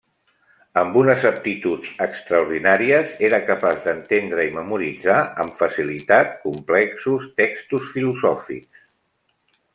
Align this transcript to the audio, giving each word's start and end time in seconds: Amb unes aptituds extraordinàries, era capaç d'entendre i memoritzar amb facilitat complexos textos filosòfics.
Amb 0.81 0.95
unes 1.01 1.25
aptituds 1.29 1.91
extraordinàries, 2.05 3.11
era 3.27 3.41
capaç 3.51 3.83
d'entendre 3.83 4.47
i 4.49 4.55
memoritzar 4.57 5.19
amb 5.45 5.55
facilitat 5.61 6.33
complexos 6.49 7.29
textos 7.43 7.93
filosòfics. 7.95 8.85